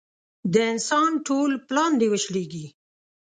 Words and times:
د 0.53 0.55
انسان 0.71 1.11
ټول 1.27 1.51
پلان 1.67 1.91
دې 1.99 2.07
وشړېږي. 2.11 2.65